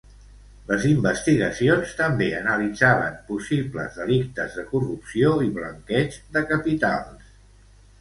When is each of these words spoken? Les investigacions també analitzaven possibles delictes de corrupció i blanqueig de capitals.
Les 0.69 0.85
investigacions 0.91 1.91
també 1.99 2.31
analitzaven 2.39 3.21
possibles 3.29 4.01
delictes 4.03 4.59
de 4.59 4.67
corrupció 4.75 5.33
i 5.51 5.55
blanqueig 5.63 6.23
de 6.39 6.49
capitals. 6.57 7.35